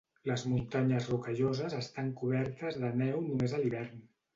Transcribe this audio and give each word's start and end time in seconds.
Les 0.27 0.45
muntanyes 0.53 1.11
Rocalloses 1.11 1.77
estan 1.83 2.11
cobertes 2.25 2.85
de 2.87 2.95
neu 3.07 3.25
només 3.33 3.61
a 3.61 3.67
l'hivern. 3.67 4.07